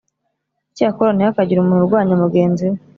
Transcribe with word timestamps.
Icyakora 0.71 1.11
ntihakagire 1.13 1.59
umuntu 1.61 1.83
urwanya 1.83 2.13
mugenzi 2.23 2.63
we 2.69 2.77